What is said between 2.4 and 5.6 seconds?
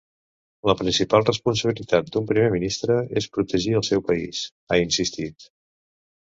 ministre és protegir el seu país”, ha insistit.